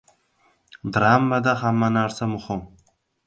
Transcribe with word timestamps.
–Dramada 0.95 1.53
hamma 1.61 1.91
narsa 1.99 2.31
muhim. 2.35 2.65